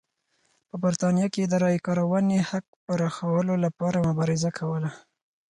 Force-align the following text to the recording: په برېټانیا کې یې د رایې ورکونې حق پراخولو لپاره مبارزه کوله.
په 0.69 0.75
برېټانیا 0.83 1.27
کې 1.33 1.39
یې 1.43 1.47
د 1.51 1.53
رایې 1.63 1.79
ورکونې 1.87 2.39
حق 2.49 2.65
پراخولو 2.87 3.53
لپاره 3.65 4.05
مبارزه 4.07 4.49
کوله. 4.57 4.89